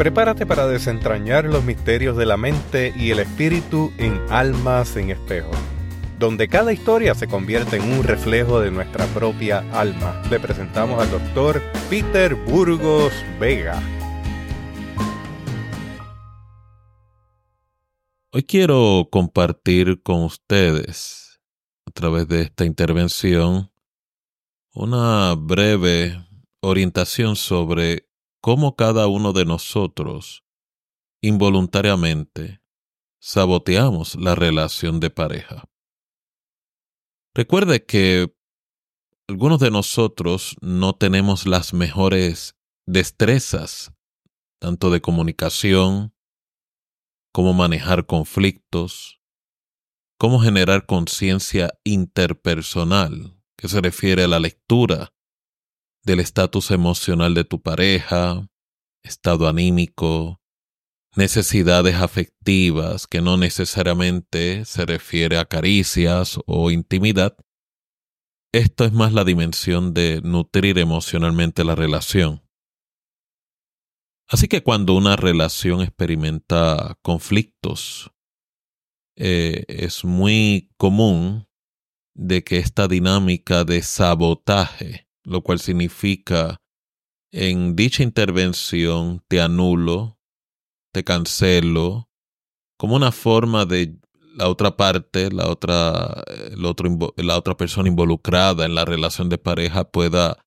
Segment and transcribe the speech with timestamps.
[0.00, 5.50] Prepárate para desentrañar los misterios de la mente y el espíritu en Almas en Espejo,
[6.18, 10.22] donde cada historia se convierte en un reflejo de nuestra propia alma.
[10.30, 11.60] Le presentamos al doctor
[11.90, 13.78] Peter Burgos Vega.
[18.32, 21.42] Hoy quiero compartir con ustedes,
[21.84, 23.70] a través de esta intervención,
[24.72, 26.26] una breve
[26.62, 28.09] orientación sobre
[28.40, 30.44] cómo cada uno de nosotros
[31.22, 32.62] involuntariamente
[33.20, 35.68] saboteamos la relación de pareja.
[37.34, 38.34] Recuerde que
[39.28, 43.92] algunos de nosotros no tenemos las mejores destrezas,
[44.58, 46.14] tanto de comunicación,
[47.32, 49.20] como manejar conflictos,
[50.18, 55.12] cómo generar conciencia interpersonal, que se refiere a la lectura
[56.04, 58.48] del estatus emocional de tu pareja,
[59.02, 60.40] estado anímico,
[61.16, 67.36] necesidades afectivas que no necesariamente se refiere a caricias o intimidad.
[68.52, 72.42] Esto es más la dimensión de nutrir emocionalmente la relación.
[74.28, 78.12] Así que cuando una relación experimenta conflictos,
[79.16, 81.48] eh, es muy común
[82.14, 86.56] de que esta dinámica de sabotaje lo cual significa
[87.32, 90.18] en dicha intervención te anulo,
[90.92, 92.08] te cancelo,
[92.76, 93.98] como una forma de
[94.34, 99.38] la otra parte, la otra, el otro, la otra persona involucrada en la relación de
[99.38, 100.38] pareja pueda,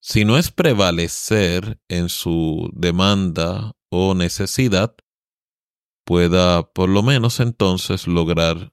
[0.00, 4.94] si no es prevalecer en su demanda o necesidad,
[6.04, 8.72] pueda por lo menos entonces lograr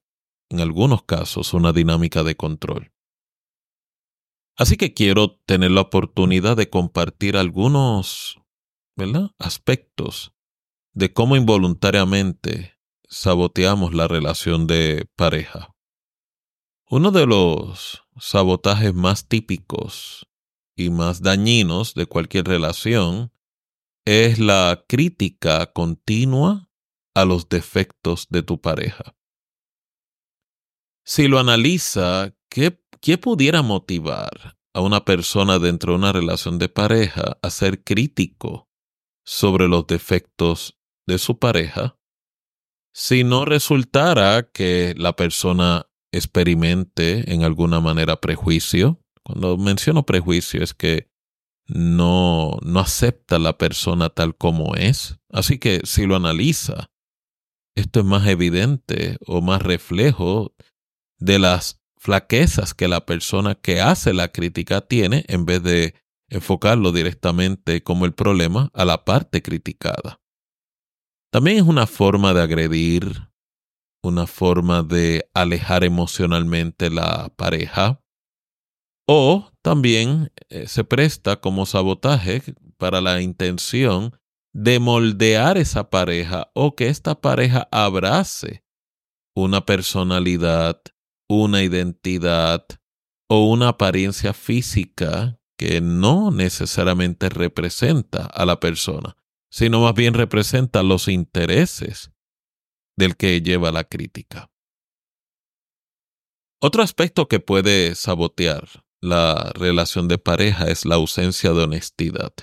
[0.50, 2.92] en algunos casos una dinámica de control.
[4.62, 8.40] Así que quiero tener la oportunidad de compartir algunos
[9.40, 10.36] aspectos
[10.94, 12.78] de cómo involuntariamente
[13.10, 15.76] saboteamos la relación de pareja.
[16.92, 20.28] Uno de los sabotajes más típicos
[20.76, 23.34] y más dañinos de cualquier relación
[24.06, 26.70] es la crítica continua
[27.16, 29.16] a los defectos de tu pareja.
[31.04, 36.70] Si lo analiza, ¿qué ¿qué pudiera motivar a una persona dentro de una relación de
[36.70, 38.70] pareja a ser crítico
[39.26, 41.98] sobre los defectos de su pareja
[42.94, 49.02] si no resultara que la persona experimente en alguna manera prejuicio?
[49.24, 51.10] Cuando menciono prejuicio es que
[51.68, 55.20] no, no acepta a la persona tal como es.
[55.30, 56.92] Así que si lo analiza,
[57.76, 60.54] esto es más evidente o más reflejo
[61.18, 65.94] de las flaquezas que la persona que hace la crítica tiene en vez de
[66.30, 70.20] enfocarlo directamente como el problema a la parte criticada.
[71.32, 73.30] También es una forma de agredir,
[74.04, 78.02] una forma de alejar emocionalmente la pareja,
[79.08, 82.42] o también eh, se presta como sabotaje
[82.78, 84.18] para la intención
[84.54, 88.64] de moldear esa pareja o que esta pareja abrace
[89.36, 90.82] una personalidad
[91.40, 92.68] una identidad
[93.30, 99.16] o una apariencia física que no necesariamente representa a la persona,
[99.50, 102.12] sino más bien representa los intereses
[102.98, 104.52] del que lleva la crítica.
[106.60, 108.68] Otro aspecto que puede sabotear
[109.00, 112.34] la relación de pareja es la ausencia de honestidad.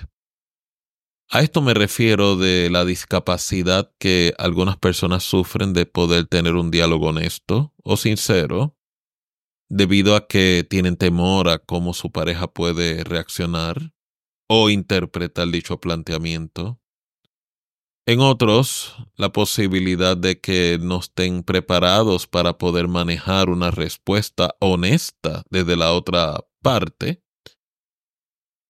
[1.29, 6.71] A esto me refiero de la discapacidad que algunas personas sufren de poder tener un
[6.71, 8.78] diálogo honesto o sincero
[9.69, 13.93] debido a que tienen temor a cómo su pareja puede reaccionar
[14.47, 16.81] o interpretar dicho planteamiento.
[18.07, 25.43] En otros, la posibilidad de que no estén preparados para poder manejar una respuesta honesta
[25.51, 27.23] desde la otra parte.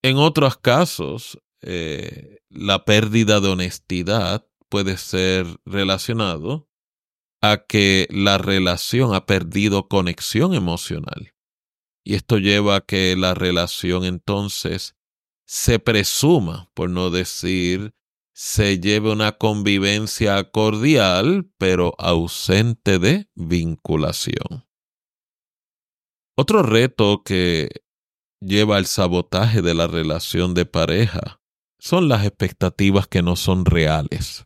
[0.03, 6.68] En otros casos, eh, la pérdida de honestidad puede ser relacionado
[7.41, 11.33] a que la relación ha perdido conexión emocional.
[12.03, 14.95] Y esto lleva a que la relación entonces
[15.45, 17.93] se presuma, por no decir,
[18.33, 24.65] se lleve una convivencia cordial, pero ausente de vinculación.
[26.37, 27.69] Otro reto que
[28.39, 31.41] lleva al sabotaje de la relación de pareja
[31.79, 34.45] son las expectativas que no son reales.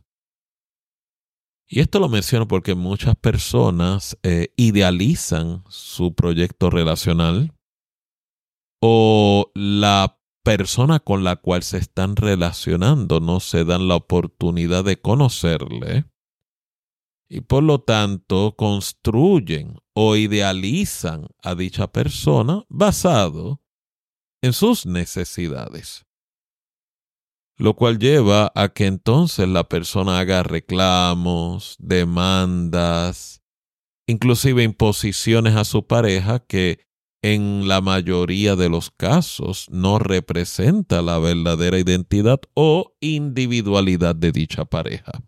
[1.74, 7.52] Y esto lo menciono porque muchas personas eh, idealizan su proyecto relacional
[8.80, 15.00] o la persona con la cual se están relacionando no se dan la oportunidad de
[15.00, 16.04] conocerle
[17.28, 23.60] y por lo tanto construyen o idealizan a dicha persona basado
[24.42, 26.06] en sus necesidades.
[27.56, 33.42] Lo cual lleva a que entonces la persona haga reclamos, demandas,
[34.08, 36.80] inclusive imposiciones a su pareja que
[37.22, 44.66] en la mayoría de los casos no representa la verdadera identidad o individualidad de dicha
[44.66, 45.22] pareja.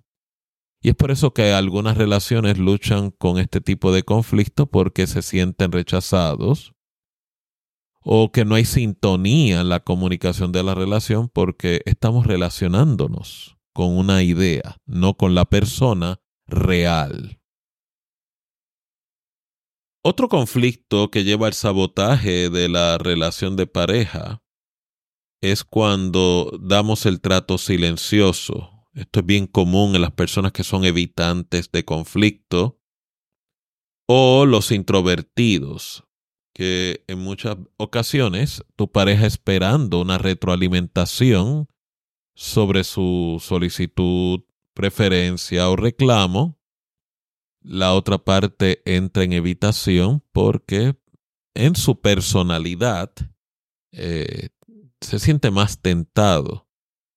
[0.83, 5.23] Y es por eso que algunas relaciones luchan con este tipo de conflicto porque se
[5.23, 6.76] sienten rechazados
[8.09, 13.99] o que no hay sintonía en la comunicación de la relación porque estamos relacionándonos con
[13.99, 17.41] una idea, no con la persona real.
[20.05, 24.41] Otro conflicto que lleva al sabotaje de la relación de pareja
[25.43, 28.87] es cuando damos el trato silencioso.
[28.95, 32.81] Esto es bien común en las personas que son evitantes de conflicto
[34.09, 36.06] o los introvertidos,
[36.57, 41.69] que en muchas ocasiones tu pareja esperando una retroalimentación
[42.35, 44.41] sobre su solicitud,
[44.73, 46.59] preferencia o reclamo
[47.61, 50.97] la otra parte entra en evitación porque
[51.55, 53.13] en su personalidad
[53.93, 54.49] eh,
[55.03, 56.71] se siente más tentado.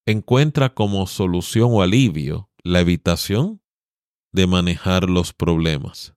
[0.06, 3.62] Encuentra como solución o alivio la evitación
[4.34, 6.14] de manejar los problemas.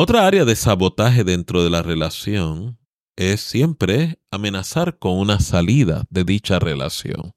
[0.00, 2.78] Otra área de sabotaje dentro de la relación
[3.16, 7.32] es siempre amenazar con una salida de dicha relación.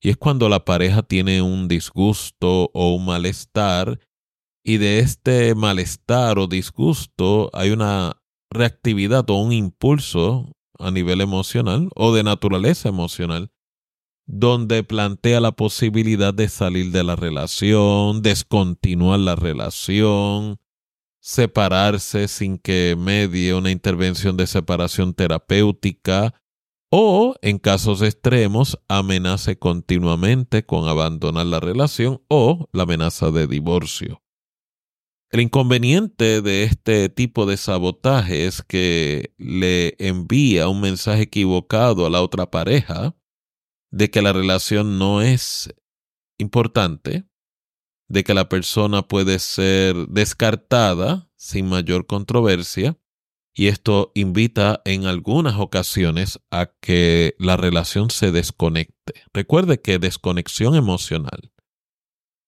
[0.00, 4.00] Y es cuando la pareja tiene un disgusto o un malestar
[4.64, 8.16] y de este malestar o disgusto hay una
[8.50, 13.50] reactividad o un impulso a nivel emocional o de naturaleza emocional
[14.26, 20.58] donde plantea la posibilidad de salir de la relación, descontinuar la relación,
[21.24, 26.34] separarse sin que medie una intervención de separación terapéutica
[26.90, 34.22] o, en casos extremos, amenace continuamente con abandonar la relación o la amenaza de divorcio.
[35.30, 42.10] El inconveniente de este tipo de sabotaje es que le envía un mensaje equivocado a
[42.10, 43.16] la otra pareja
[43.90, 45.74] de que la relación no es
[46.38, 47.24] importante,
[48.08, 52.98] de que la persona puede ser descartada sin mayor controversia
[53.56, 59.14] y esto invita en algunas ocasiones a que la relación se desconecte.
[59.32, 61.52] Recuerde que desconexión emocional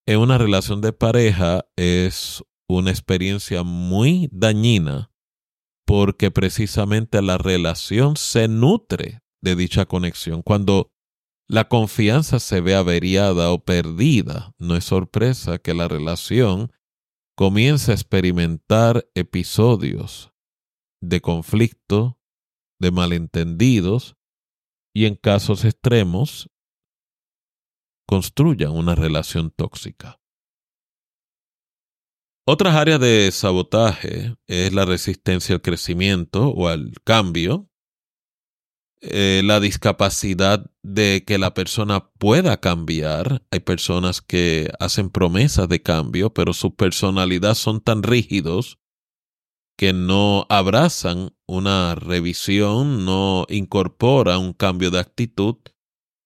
[0.06, 5.10] en una relación de pareja es una experiencia muy dañina
[5.84, 10.42] porque precisamente la relación se nutre de dicha conexión.
[10.42, 10.92] Cuando
[11.48, 16.72] la confianza se ve averiada o perdida, no es sorpresa que la relación
[17.36, 20.32] comience a experimentar episodios
[21.00, 22.18] de conflicto,
[22.80, 24.16] de malentendidos
[24.94, 26.50] y en casos extremos
[28.08, 30.20] construyan una relación tóxica.
[32.48, 37.68] Otras áreas de sabotaje es la resistencia al crecimiento o al cambio,
[39.02, 43.42] eh, la discapacidad de que la persona pueda cambiar.
[43.50, 48.78] Hay personas que hacen promesas de cambio, pero su personalidad son tan rígidos
[49.76, 55.56] que no abrazan una revisión, no incorporan un cambio de actitud.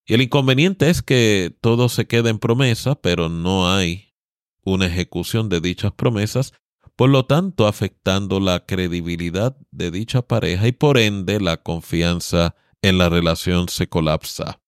[0.07, 4.15] Y el inconveniente es que todo se queda en promesa, pero no hay
[4.63, 6.53] una ejecución de dichas promesas,
[7.01, 12.99] por lo tanto afectando la credibilidad de dicha pareja y por ende la confianza en
[12.99, 14.61] la relación se colapsa.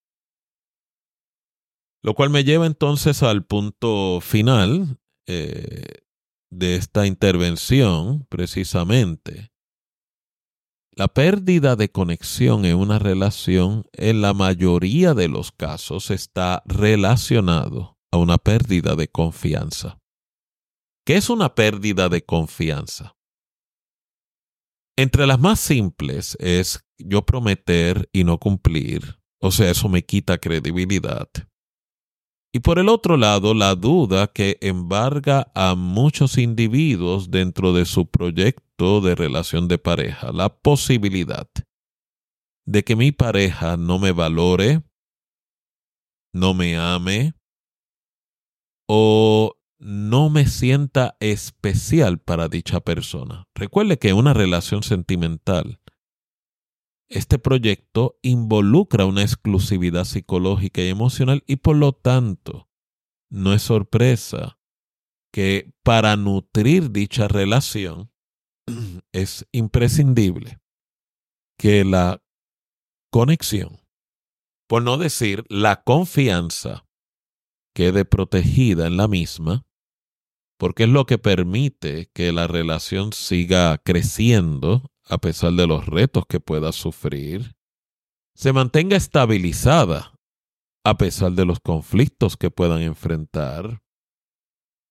[2.01, 4.97] Lo cual me lleva entonces al punto final,
[5.27, 5.83] eh,
[6.49, 9.51] de esta intervención, precisamente,
[10.95, 17.99] la pérdida de conexión en una relación en la mayoría de los casos está relacionado
[18.11, 19.99] a una pérdida de confianza.
[21.05, 23.17] ¿Qué es una pérdida de confianza?
[24.97, 30.37] Entre las más simples es yo prometer y no cumplir, o sea, eso me quita
[30.37, 31.27] credibilidad.
[32.55, 38.05] Y por el otro lado, la duda que embarga a muchos individuos dentro de su
[38.05, 41.49] proyecto de relación de pareja, la posibilidad
[42.65, 44.83] de que mi pareja no me valore,
[46.31, 47.33] no me ame
[48.87, 53.47] o no me sienta especial para dicha persona.
[53.53, 55.79] Recuerde que una relación sentimental
[57.09, 62.69] este proyecto involucra una exclusividad psicológica y emocional y por lo tanto
[63.29, 64.57] no es sorpresa
[65.31, 68.11] que para nutrir dicha relación
[69.11, 70.59] es imprescindible
[71.59, 72.23] que la
[73.11, 73.79] conexión,
[74.67, 76.87] por no decir la confianza,
[77.75, 79.67] quede protegida en la misma,
[80.63, 86.23] porque es lo que permite que la relación siga creciendo a pesar de los retos
[86.25, 87.57] que pueda sufrir,
[88.33, 90.17] se mantenga estabilizada
[90.85, 93.83] a pesar de los conflictos que puedan enfrentar,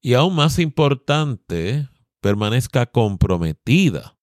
[0.02, 1.88] y aún más importante,
[2.20, 4.18] permanezca comprometida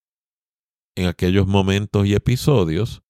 [0.94, 3.02] en aquellos momentos y episodios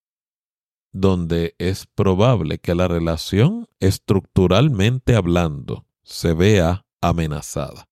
[0.94, 7.89] donde es probable que la relación, estructuralmente hablando, se vea amenazada.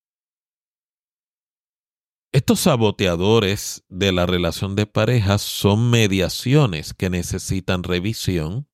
[2.33, 8.69] Estos saboteadores de la relación de pareja son mediaciones que necesitan revisión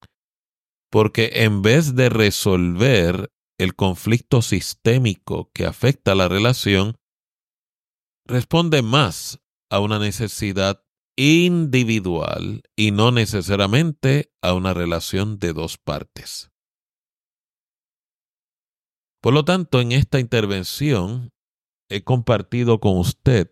[0.91, 6.99] porque en vez de resolver el conflicto sistémico que afecta a la relación,
[8.27, 10.85] responde más a una necesidad
[11.17, 16.53] individual y no necesariamente a una relación de dos partes.
[19.21, 21.34] Por lo tanto, en esta intervención
[21.95, 23.51] he compartido con usted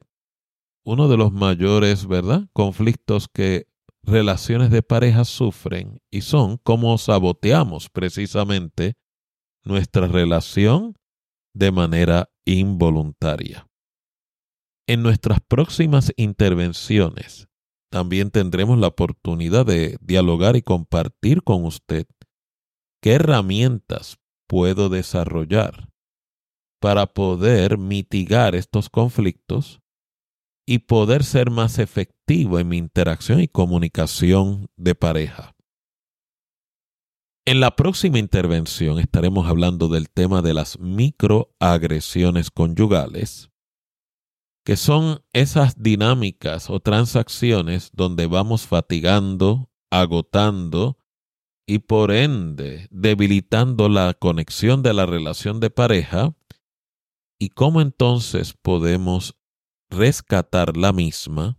[0.85, 3.69] uno de los mayores, ¿verdad?, conflictos que
[4.03, 8.95] relaciones de pareja sufren y son cómo saboteamos precisamente
[9.63, 10.97] nuestra relación
[11.55, 13.69] de manera involuntaria.
[14.89, 17.47] En nuestras próximas intervenciones
[17.93, 22.07] también tendremos la oportunidad de dialogar y compartir con usted
[23.01, 24.19] qué herramientas
[24.49, 25.92] puedo desarrollar
[26.83, 29.81] para poder mitigar estos conflictos
[30.67, 35.55] y poder ser más efectivo en mi interacción y comunicación de pareja.
[37.47, 43.51] En la próxima intervención estaremos hablando del tema de las microagresiones conyugales,
[44.65, 50.99] que son esas dinámicas o transacciones donde vamos fatigando, agotando
[51.65, 56.35] y por ende debilitando la conexión de la relación de pareja
[57.43, 59.37] ¿Y cómo entonces podemos
[59.91, 61.59] rescatar la misma,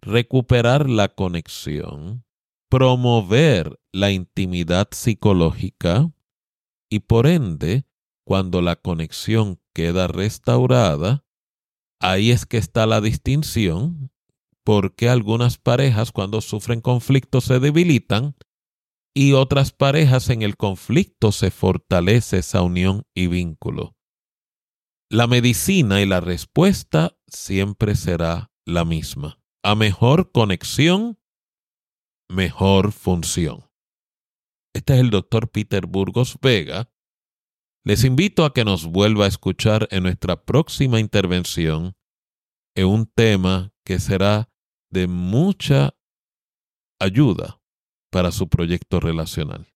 [0.00, 2.24] recuperar la conexión,
[2.68, 6.12] promover la intimidad psicológica
[6.90, 7.86] y por ende,
[8.24, 11.24] cuando la conexión queda restaurada,
[12.00, 14.10] ahí es que está la distinción,
[14.64, 18.34] porque algunas parejas cuando sufren conflicto se debilitan
[19.14, 23.95] y otras parejas en el conflicto se fortalece esa unión y vínculo.
[25.08, 29.40] La medicina y la respuesta siempre será la misma.
[29.62, 31.20] A mejor conexión,
[32.28, 33.70] mejor función.
[34.74, 36.90] Este es el doctor Peter Burgos Vega.
[37.84, 41.96] Les invito a que nos vuelva a escuchar en nuestra próxima intervención
[42.74, 44.50] en un tema que será
[44.90, 45.96] de mucha
[46.98, 47.62] ayuda
[48.10, 49.72] para su proyecto relacional.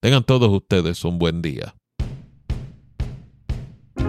[0.00, 1.74] Tengan todos ustedes un buen día.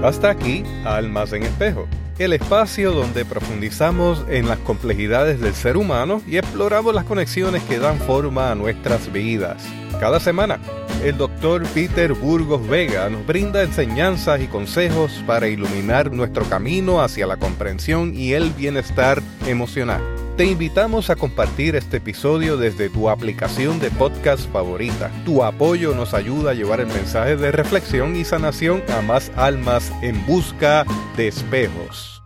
[0.04, 1.88] Hasta aquí, Almas en Espejo,
[2.20, 7.80] el espacio donde profundizamos en las complejidades del ser humano y exploramos las conexiones que
[7.80, 9.64] dan forma a nuestras vidas.
[10.00, 10.60] Cada semana,
[11.04, 17.26] el doctor Peter Burgos Vega nos brinda enseñanzas y consejos para iluminar nuestro camino hacia
[17.26, 20.17] la comprensión y el bienestar emocional.
[20.38, 25.12] Te invitamos a compartir este episodio desde tu aplicación de podcast favorita.
[25.26, 29.92] Tu apoyo nos ayuda a llevar el mensaje de reflexión y sanación a más almas
[30.04, 32.17] en busca de espejos.